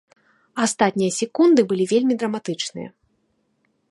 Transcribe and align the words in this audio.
Астатнія 0.63 1.11
секунды 1.19 1.61
былі 1.71 1.85
вельмі 1.93 2.13
драматычныя. 2.23 2.89